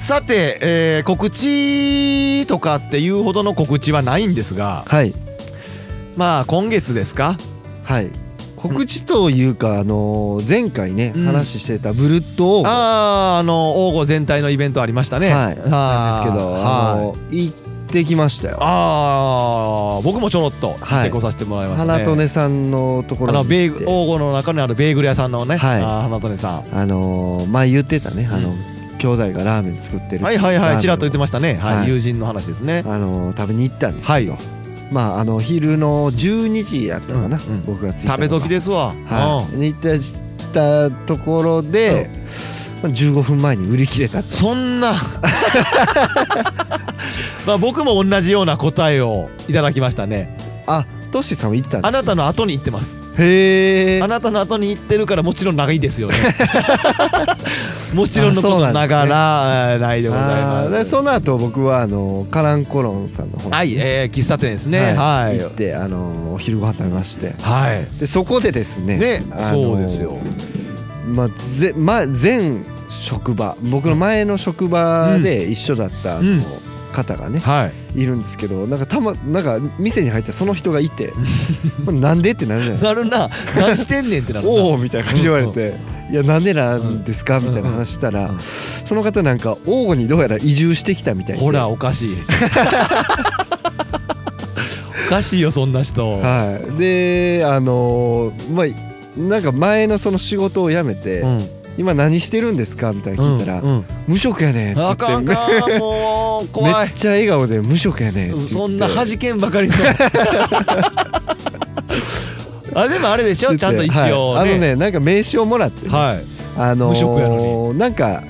[0.00, 5.14] さて、えー告知とかっていうほどの告知はないんですがはい。
[6.16, 7.36] まあ今月ですか？
[7.84, 8.10] はい。
[8.56, 11.24] 告知というか、あのー前回ね、うん。
[11.26, 15.30] 話してたブルッドオーゴあああの王吾全体のイベントありましたね。
[15.30, 17.04] はい、なんですけど、あはい。
[17.06, 18.58] のー行ってきましたよ。
[18.60, 25.80] ああ僕もちょろっと行ってこさせてもらいましたね、花とねさんのところあのベー王吾の中にあるベーグル屋さんのね、はい。
[25.80, 26.78] 花とねさん。
[26.78, 28.52] あのー前言ってたねあの、う
[29.00, 31.88] 兄弟がラーメン作ってるはいはいはいちらっと言ってまましたね、はいはい。
[31.88, 32.82] 友人の話ですね。
[32.86, 34.38] あのー食べに行ったんですけど、は
[34.90, 37.62] まああの昼の12時やったかな、うんうん。
[37.64, 39.80] 僕が着い食べ時ですわ、はい、に行っ
[40.52, 42.10] たところで、
[42.82, 44.22] まあ15分前に売り切れたう。
[44.22, 44.92] んそんな。
[47.46, 50.36] まあ僕も同じような答えをいただきましたね。
[50.66, 56.14] あトッシーさんも行ったんですあなたの後に行ってますへえあなたの後に行ってるからもちろん長いですよね。
[57.94, 60.90] もちろんのことながら、えーないでございます。
[60.90, 64.94] その後僕はあのカランコロンさんの方にはい、えー、喫茶店ですね。
[64.96, 65.38] はい。
[65.38, 67.34] 行ってあのお昼ご飯食べまして。
[67.40, 67.86] はい。
[67.98, 70.16] でそこでですねねそうですよ。
[71.06, 71.28] まあ
[71.58, 76.44] ぜま全職場僕の前の職場で一緒だったあのうん
[76.90, 78.00] 方がねはい。
[78.02, 81.12] いるんですけどなんかたまなんか店に入ったらその人がいて
[81.84, 82.94] まあなんでってなるじゃないですか。
[82.94, 83.30] なるな。
[83.68, 84.52] 何してんねんってなるな。
[84.52, 85.74] おおみたいな感じで言われて
[86.10, 88.40] 「いやなんでなんですか?」みたいな話したらうんうん。
[88.40, 91.42] その方なんか王吾にどうやら移住してきたみたいで。
[91.42, 92.16] ほらおかしい。
[95.06, 96.12] おかしいよそんな人。
[96.12, 96.78] はい。
[96.78, 98.66] であのーまあ
[99.18, 101.40] なんか前のその仕事を辞めてうん
[101.80, 103.84] 今何してるんですかみたいな聞いたらうんうん。
[104.06, 105.30] 無職やねんって言あってかん。
[105.30, 106.88] あかんもう怖い。
[106.88, 109.74] めっちゃ笑顔で無職やねんそんな弾けんばかりの。
[112.74, 113.56] あでもあれでしょ？
[113.56, 114.50] ちゃんと一応はい。
[114.50, 115.92] あのねねなんか名刺をもらってね。
[115.94, 116.24] はい。
[116.58, 118.22] あのー無職やのなんか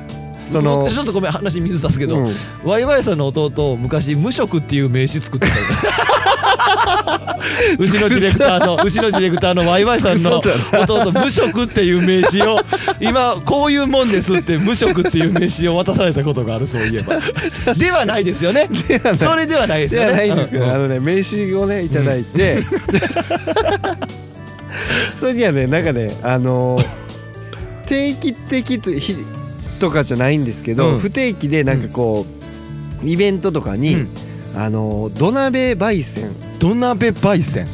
[0.46, 2.36] そのちょっとごめん話水さすけど、うん。
[2.64, 5.52] ワイワイさんの弟昔無職っていう名刺作ってた
[7.78, 12.58] うちのディレクターの うちのディレクターのワイワイさんの弟無職っていう名刺を
[13.00, 17.20] 今こういうもんですって無職っていう名刺を渡されたことがあるそういえば。
[17.74, 18.68] ではないですよね。
[19.18, 20.48] それではないですよね。
[20.52, 20.62] うん。
[20.62, 22.64] あのね名刺をねいただいて、
[25.18, 27.00] それにはねなんかねあのー
[27.90, 29.16] 定期的とひ
[29.80, 30.98] とかじゃないんですけど、うん。
[31.00, 32.24] 不定期でなんかこ
[33.02, 34.08] う、イベントとかに、うん
[34.56, 36.30] あのー土鍋焙煎。
[36.58, 37.66] 土鍋焙煎。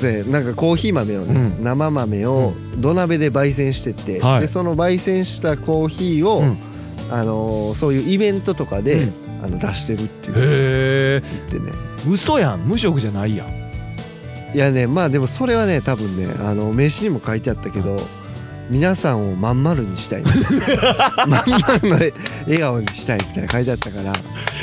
[0.00, 1.64] でなんかコーヒー豆をね、うん。
[1.64, 4.40] 生豆を土鍋で焙煎してて、はい。
[4.40, 6.56] でその焙煎したコーヒーを、うん。
[7.10, 9.44] あのーそういうイベントとかで、うん。
[9.44, 10.36] あの出してるっていう。
[10.36, 11.20] へえ。
[11.50, 11.72] 言ってね。
[12.08, 12.60] 嘘やん。
[12.60, 13.62] 無職じゃないやん。
[14.54, 17.96] いやねまあでもそれはね多分ねあの名刺にも書いてあったけど
[18.70, 20.22] 皆さんをまん丸にしたい。
[21.28, 21.96] まん丸の
[22.46, 24.12] 笑顔にしたいみたいな書いてあったから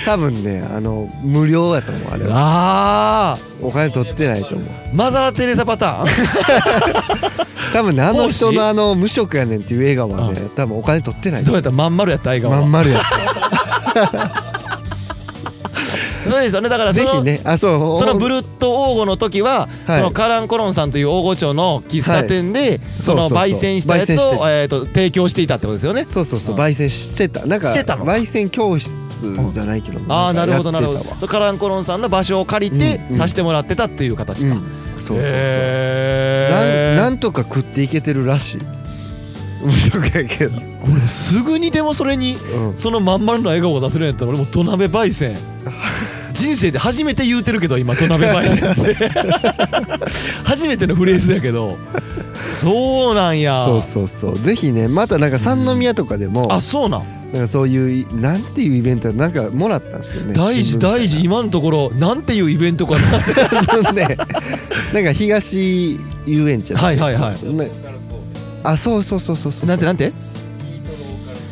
[0.06, 2.34] 多分ねあの無料やと思うあれは。
[2.36, 4.68] あお金取ってないと思う。
[4.68, 6.08] ーマザー・テレサパターン？
[7.74, 11.70] 多分ねあの人のあの無職やねんっていう笑顔はね多分お金取ってないどうやった？
[11.70, 12.62] らまん丸やった笑顔は。
[12.62, 13.02] まん丸やっ
[14.12, 14.49] た
[16.30, 16.70] そうですよね。
[16.70, 17.42] だからそのね。
[17.44, 18.00] あそう。
[18.00, 20.00] そのブルッド王吾の時は、はい。
[20.00, 23.56] そのカランコロンさんという大御町の喫茶店で、そのそうそうそう。
[23.56, 24.14] 焙煎したやつを、
[24.50, 26.06] えー、と提供していたってことですよね。
[26.06, 26.56] そうそうそう。
[26.56, 26.62] うん。
[26.62, 27.46] 焙煎してた。
[27.46, 28.96] なんか焙煎教室
[29.54, 31.28] じゃないけどああなるほどなるほど。
[31.28, 33.18] カランコロンさんの場所を借りてうんうん。
[33.18, 34.56] させてもらってたっていう形か。
[34.56, 34.62] うん。
[34.62, 34.66] そ
[34.98, 35.22] うそうそう。
[36.50, 38.80] なんなんとか食っていけてるらしい。
[39.62, 45.36] 無職やけど、俺すぐにでもそれにうん、そのまん丸の笑顔を出せるんやったら俺も土鍋焙煎
[46.50, 49.12] 人生で初めて言うてるけど今土鍋焙煎って。
[50.44, 51.78] 初めてのフレーズやけど。
[52.62, 53.64] そうなんや。
[53.66, 54.40] そうそうそう。
[54.40, 57.04] ぜひねまたなんか三宮とかでも、あそうなん。
[57.32, 60.34] なんかそういうなんていうイベントなんかもらったんですけどね。
[60.34, 63.20] 大事大事今のところなんていうイベントかな。
[63.20, 63.34] って
[63.78, 64.18] 事で
[64.94, 67.46] なんか東遊園地はいはいはい。
[67.54, 67.70] ね。
[68.64, 69.68] あそうそうそうそうそう。
[69.68, 70.12] なんてなんて？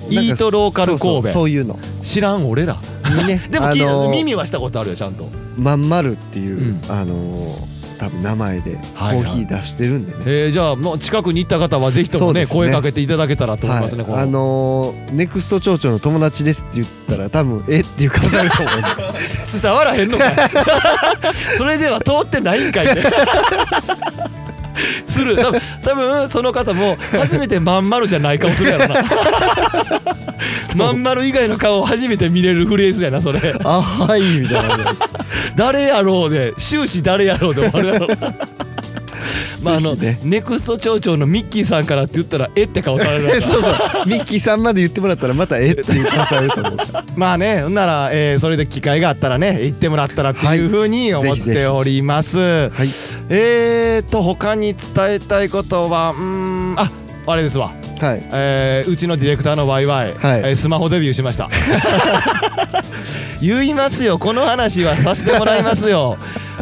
[0.09, 1.27] イートローカル神戸。
[1.29, 1.79] そういうの。
[2.01, 2.77] 知らん俺ら。
[3.49, 5.29] でもあのー耳はしたことあるよちゃんと。
[5.57, 6.81] まんまるっていう、うん。
[6.89, 18.75] あのー多分名前でコーヒー出してるんでね、えー、じゃあもう近くに行った方はぜひともね声かけていただけたらと思いますね、こはい、あのーネクスト町長の友達ですって言ったら多分えっていう顔されると思う
[19.61, 20.35] 伝わらへんのかい。
[21.57, 23.03] それでは通ってないんかいね
[25.05, 25.35] する。
[25.35, 29.03] 多分多分その方も初めてまん丸じゃない顔するやろな。
[30.75, 33.39] まん丸以外の顔を初めて見れるフレーズやなそれ。
[33.63, 34.77] あはいみたいな。
[35.55, 38.07] 誰やろうで終始誰やろうで終わるやろ
[39.67, 40.19] まああの、ね。
[40.23, 43.73] ネクスト町長のミッキーさんからって言ったらえって顔される そうそう。
[44.07, 46.77] ミッキーさんまで言ってもらったらまたえっていう顔されると思う。
[47.15, 52.89] まあねほんなら、えーそれで機会があったらね行ってもらったらっていうふうに思っております、はい。
[53.29, 56.89] えーと他に伝えたいことはうーんあ
[57.25, 58.23] あれですわ、はい。
[58.31, 60.39] えーうちのディレクターのワイワイ、はい。
[60.39, 61.49] えースマホデビューしました。
[63.41, 64.17] 言いますよ。
[64.17, 66.17] この話はさせてもらいますよ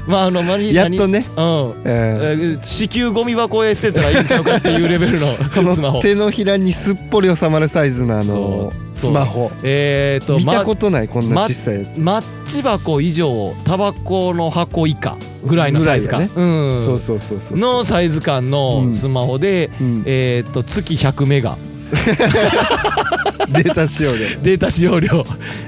[0.07, 1.25] まああのまにやっとね。
[1.35, 1.71] 何？
[1.71, 1.81] うん。
[1.85, 5.27] ええー子宮ゴミ箱へ捨てたらいいんちゃうかっていうレベルの。
[5.27, 9.51] ー この手のひらにすっぽり収まるサイズのあのスマホ。
[9.63, 16.41] えーと見たまことないこんな小さいやつ、マッチ箱以上タバコの箱以下ぐらいのサイズか、ぐらいう
[16.81, 16.85] ん。
[16.85, 20.03] そうそうそうそうのサイズ感のスマホで、うん。
[20.05, 21.57] えーっと月100メガ
[23.47, 25.25] データ仕様でデータ使用量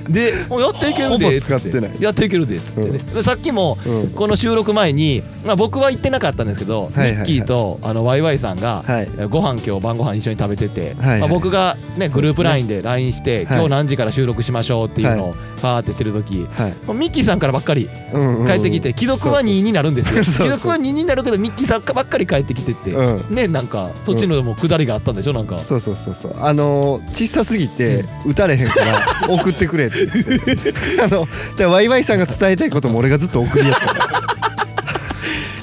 [0.09, 1.80] で もうやっていけるで使って。
[1.82, 4.07] ないやっていけるでっつってね、でさっきもうん。
[4.09, 9.07] この収録前に、まあ、僕は行ってなかったんですけど、ミッキーとあのワイワイさんが、はい。
[9.17, 11.19] えご飯今日晩ご飯一緒に食べてて、はいはい。
[11.21, 13.57] まあ、僕がねグループ LINE で LINE して、はい。
[13.57, 16.93] 今日何時から収録しましょうっていうのをファーってしてる時、はい。
[16.93, 20.23] ミッキーさんからばっかりうんうん帰ってきて既読は2になるんですよ。
[20.23, 23.25] 既読は2になるけどミッキーさんばっかり帰ってきてて、うん。
[23.30, 25.59] ねなんかそっちのも下りがあったんでしょなんか。
[25.59, 26.36] そうそうそうそう。
[26.39, 28.86] あのー小さすぎて打たれへんから
[29.34, 30.74] 送ってくれって言って。
[31.03, 34.07] あのでワイワイさんが伝えたいことも俺がずっと送りやったから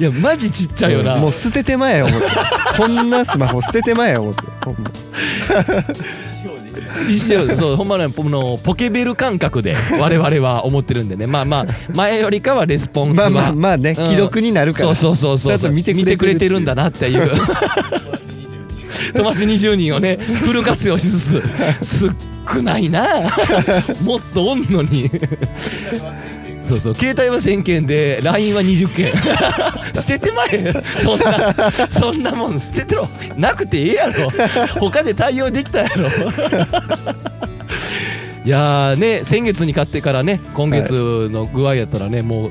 [0.01, 2.27] いやマジちっちゃいよな、うんもう捨ててまえや思って。
[2.77, 4.43] こんなスマホ捨ててまえや思って。
[4.65, 4.91] ほんま。
[7.09, 11.27] 一緒そうほんまねこのポケベル感覚で我々は思ってるんでね。
[11.27, 13.31] まあまあ前よりかはレスポンスは。
[13.31, 14.07] まあまあまあねうん。
[14.07, 14.95] 既読になるから。
[14.95, 15.59] そうそうそうそう。
[15.59, 17.31] ちゃんと見てくれてるてるんだなっていう
[19.15, 21.43] 友達20人をね フル活用しつつ
[22.55, 23.05] 少ないな。
[24.03, 25.11] もっとおんのに。
[26.69, 29.13] そうそう携帯は1000件で LINE は20件。
[29.95, 30.75] 捨ててまえ。
[31.03, 31.55] そんな
[31.91, 32.61] そんなもん。
[32.61, 33.09] 捨ててろ。
[33.37, 34.33] なくてええやろ。
[34.81, 36.09] 他で対応できたやろ。
[38.45, 42.51] いやーね先月に買ってからね今月の具合やったらねもう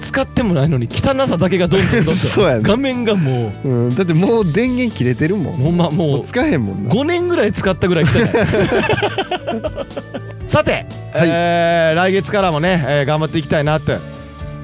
[0.00, 2.16] 使ってもないのに汚さだけがどんどんどんどん。
[2.16, 2.60] そうやね。
[2.62, 3.68] 画面がもう。
[3.68, 5.54] ん、だってもう電源切れてるもん。
[5.54, 6.94] うほんまもう使えへんもんな。
[6.94, 8.10] 5年ぐらい使ったぐらい汚い
[10.48, 13.92] さて、えー来月からもね、えー頑張っていきたいなと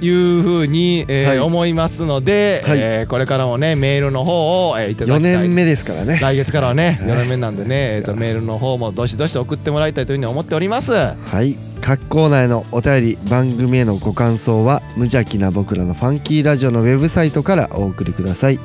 [0.00, 1.38] いうふうに、えーはい。
[1.38, 2.78] 思いますので、はい。
[2.80, 5.36] えーこれからもねメールの方を、えーいただ4きたい。
[5.42, 6.18] 年目ですからね。
[6.20, 7.10] 来月からはねはい。
[7.10, 10.92] 4年目なんでね、えー、とメールの方もどしどし送ってもらいたいというふうに思っております。
[10.92, 11.56] はい
[11.86, 18.58] 各コーナーへのお便り番組へのご感想は無邪気な僕らのファンキーラジオのウェブサイトからお送りください、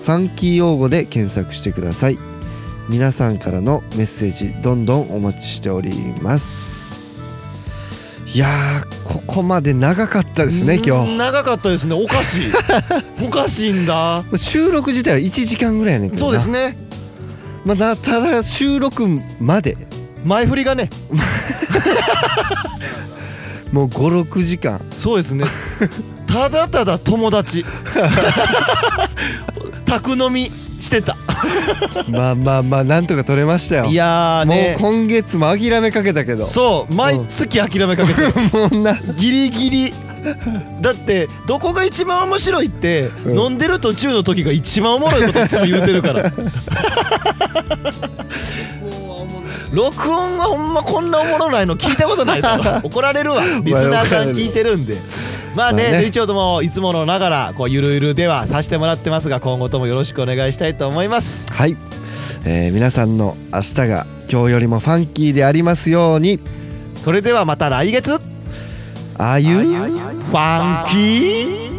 [0.05, 2.19] ァンキー用語で検索してください。
[2.89, 6.80] 皆さんからのメッセージどんどんお待ちしております。
[8.33, 11.11] いやーここまで長かったですね今日。
[11.11, 11.95] うん長かったですね。
[11.95, 12.51] おかしい。
[13.25, 14.23] おかしいんだ。
[14.35, 16.31] 収録自体は1時間ぐらいやねんけどな。
[16.31, 16.77] そうですね。
[17.65, 19.05] まあなただ収録
[19.39, 19.75] まで。
[20.23, 20.89] 前振りがね。
[23.73, 24.79] もう56時間。
[24.97, 25.45] そうですね。
[26.27, 27.65] ただただ友達。
[29.85, 30.49] 宅飲み
[30.81, 31.15] してた。
[32.09, 33.85] まあまあまあなんとか撮れましたよ。
[33.85, 36.45] いやーもうね今月も諦めかけたけど。
[36.45, 38.27] そう毎月諦めかけてる。
[38.69, 38.95] もうな。
[39.17, 39.93] ギリギリ。
[40.81, 43.39] だってどこが一番面白いって、うん。
[43.39, 46.31] 飲んでる途中の時が一番おもろいこといつも言うてるから。
[49.71, 53.41] 録音はほんまこんなおもろないの聞いたことないだろ 怒られるわ。
[53.63, 54.97] リスナーさん聞いてるんで
[55.55, 56.05] まあね,、まあね。
[56.05, 61.51] 一応ともいつものながらこうゆるゆるではさせてもらってますが今後ともよろしくお願いしたいと思います。
[61.51, 61.75] はい、
[62.45, 66.39] えー皆さんの明日が今日よりもファンキーでありますように。
[67.03, 68.17] それではまた来月。
[68.17, 68.21] フ
[69.17, 71.71] ああいうァンキー？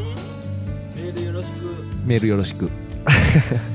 [2.07, 2.69] メールよろしく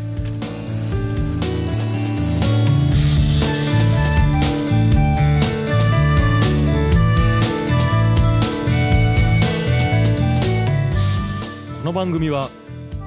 [11.88, 12.50] この番組は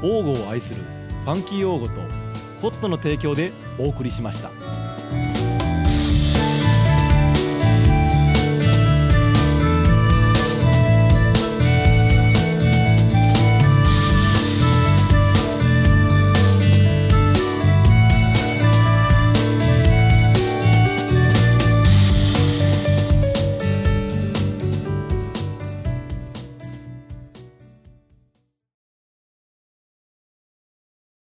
[0.02, 0.80] 王語を愛する
[1.26, 2.00] ファンキー王語と
[2.62, 4.89] ホットの提供でお送りしました。